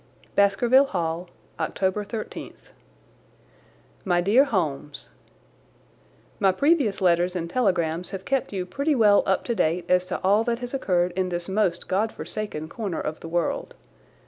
[0.33, 1.29] Baskerville Hall,
[1.59, 2.71] October 13th.
[4.03, 5.09] MY DEAR HOLMES,
[6.39, 10.19] My previous letters and telegrams have kept you pretty well up to date as to
[10.23, 13.75] all that has occurred in this most God forsaken corner of the world.